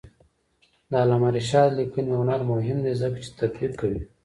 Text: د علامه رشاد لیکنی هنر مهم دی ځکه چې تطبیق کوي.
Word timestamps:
د 0.89 0.91
علامه 1.03 1.29
رشاد 1.37 1.69
لیکنی 1.79 2.13
هنر 2.19 2.41
مهم 2.51 2.77
دی 2.85 2.93
ځکه 3.01 3.17
چې 3.23 3.29
تطبیق 3.39 3.71
کوي. 3.81 3.99